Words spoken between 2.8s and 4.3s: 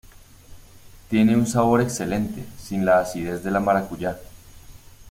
la acidez de la maracuyá.